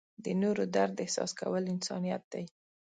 [0.25, 2.43] د نورو درد احساس کول انسانیت دی.